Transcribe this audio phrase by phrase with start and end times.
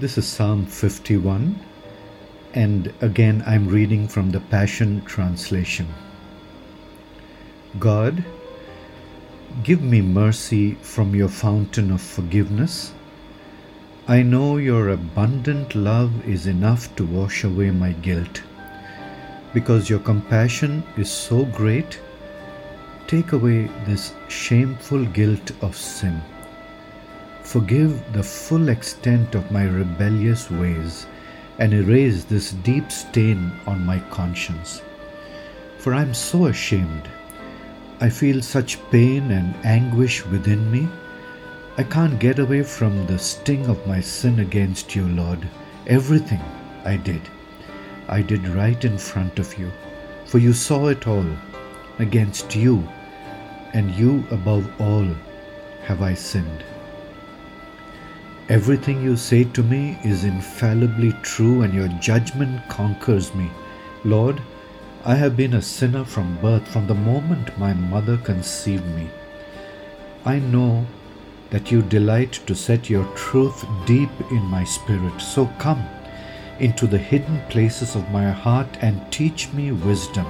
[0.00, 1.60] This is Psalm 51,
[2.54, 5.88] and again I'm reading from the Passion Translation.
[7.78, 8.24] God,
[9.62, 12.94] give me mercy from your fountain of forgiveness.
[14.08, 18.40] I know your abundant love is enough to wash away my guilt.
[19.52, 22.00] Because your compassion is so great,
[23.06, 26.22] take away this shameful guilt of sin.
[27.50, 31.08] Forgive the full extent of my rebellious ways
[31.58, 34.82] and erase this deep stain on my conscience.
[35.78, 37.08] For I am so ashamed.
[38.00, 40.88] I feel such pain and anguish within me.
[41.76, 45.48] I can't get away from the sting of my sin against you, Lord.
[45.88, 46.40] Everything
[46.84, 47.22] I did,
[48.08, 49.72] I did right in front of you,
[50.24, 51.26] for you saw it all.
[51.98, 52.88] Against you,
[53.72, 55.08] and you above all,
[55.82, 56.62] have I sinned.
[58.50, 63.48] Everything you say to me is infallibly true, and your judgment conquers me.
[64.02, 64.42] Lord,
[65.04, 69.08] I have been a sinner from birth, from the moment my mother conceived me.
[70.24, 70.84] I know
[71.50, 75.20] that you delight to set your truth deep in my spirit.
[75.20, 75.84] So come
[76.58, 80.26] into the hidden places of my heart and teach me wisdom.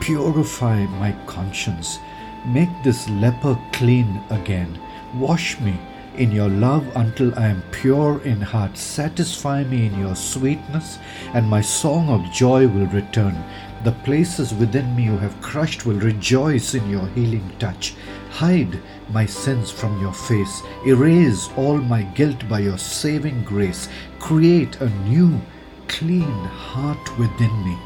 [0.00, 2.00] Purify my conscience.
[2.44, 4.80] Make this leper clean again.
[5.14, 5.78] Wash me
[6.18, 8.76] in your love until I am pure in heart.
[8.76, 10.98] Satisfy me in your sweetness,
[11.34, 13.36] and my song of joy will return.
[13.84, 17.94] The places within me you have crushed will rejoice in your healing touch.
[18.30, 20.62] Hide my sins from your face.
[20.86, 23.88] Erase all my guilt by your saving grace.
[24.18, 25.40] Create a new,
[25.88, 27.78] clean heart within me.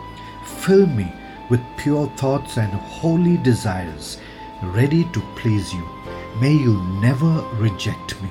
[0.60, 1.12] Fill me
[1.50, 4.18] with pure thoughts and holy desires,
[4.62, 5.99] ready to please you.
[6.38, 8.30] May you never reject me.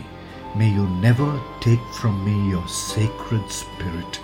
[0.56, 4.20] May you never take from me your sacred spirit.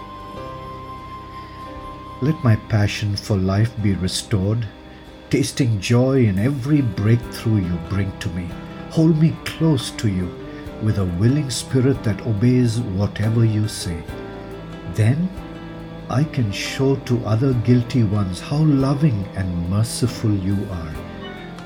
[2.21, 4.65] Let my passion for life be restored,
[5.29, 8.49] tasting joy in every breakthrough you bring to me.
[8.91, 10.33] Hold me close to you
[10.81, 14.01] with a willing spirit that obeys whatever you say.
[14.93, 15.29] Then
[16.09, 21.04] I can show to other guilty ones how loving and merciful you are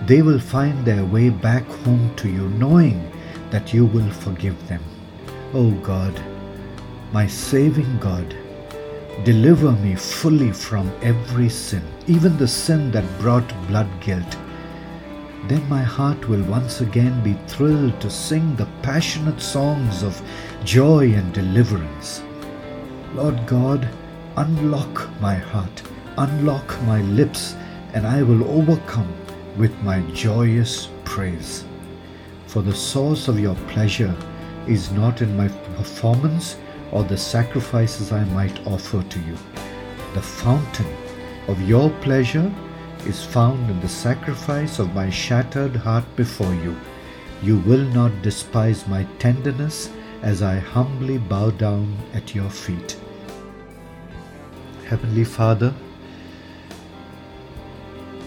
[0.06, 3.12] they will find their way back home to you, knowing
[3.50, 4.84] that you will forgive them.
[5.54, 6.20] Oh God,
[7.12, 8.36] my saving God,
[9.24, 14.38] deliver me fully from every sin, even the sin that brought blood guilt.
[15.48, 20.22] Then my heart will once again be thrilled to sing the passionate songs of
[20.64, 22.22] joy and deliverance.
[23.16, 23.90] Lord God,
[24.38, 25.82] unlock my heart,
[26.18, 27.56] unlock my lips,
[27.94, 29.12] and I will overcome
[29.58, 31.66] with my joyous praise.
[32.48, 34.16] For the source of your pleasure
[34.68, 36.58] is not in my performance
[36.92, 39.38] or the sacrifices I might offer to you.
[40.14, 40.88] The fountain
[41.48, 42.52] of your pleasure
[43.06, 46.76] is found in the sacrifice of my shattered heart before you.
[47.42, 49.90] You will not despise my tenderness
[50.22, 52.98] as I humbly bow down at your feet.
[54.88, 55.74] Heavenly Father,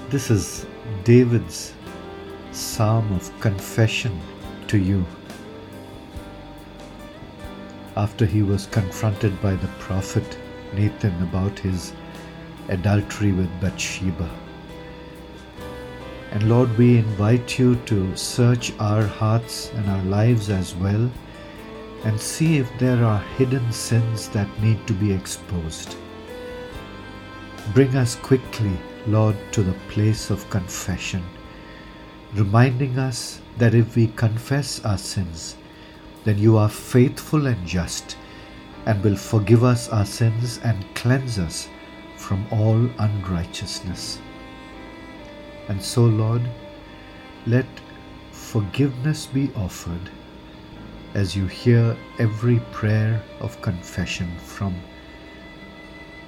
[0.09, 0.67] this is
[1.05, 1.75] David's
[2.51, 4.21] psalm of confession
[4.67, 5.05] to you
[7.97, 10.39] after he was confronted by the prophet
[10.75, 11.93] Nathan about his
[12.69, 14.29] adultery with Bathsheba.
[16.33, 21.11] And Lord, we invite you to search our hearts and our lives as well
[22.05, 25.95] and see if there are hidden sins that need to be exposed.
[27.73, 28.77] Bring us quickly
[29.07, 31.25] Lord, to the place of confession,
[32.35, 35.57] reminding us that if we confess our sins,
[36.25, 38.17] then you are faithful and just
[38.87, 41.69] and will forgive us our sins and cleanse us
[42.17, 44.21] from all unrighteousness.
[45.69, 46.43] And so, Lord,
[47.47, 47.67] let
[48.31, 50.11] forgiveness be offered
[51.15, 54.75] as you hear every prayer of confession from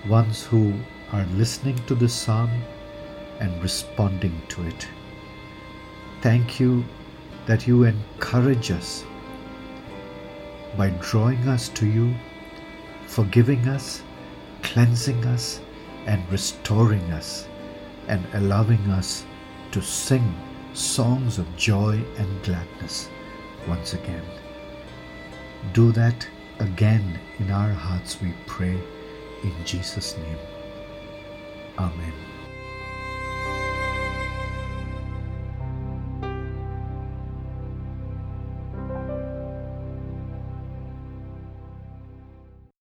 [0.07, 0.75] ones who
[1.15, 2.51] are listening to the psalm
[3.39, 4.89] and responding to it.
[6.23, 6.85] Thank you
[7.47, 9.05] that you encourage us
[10.77, 12.13] by drawing us to you,
[13.07, 14.03] forgiving us,
[14.63, 15.61] cleansing us,
[16.07, 17.47] and restoring us,
[18.09, 19.25] and allowing us
[19.71, 20.35] to sing
[20.73, 23.09] songs of joy and gladness
[23.69, 24.25] once again.
[25.73, 26.27] Do that
[26.59, 28.81] again in our hearts, we pray,
[29.45, 30.54] in Jesus' name.
[31.79, 32.34] Amen.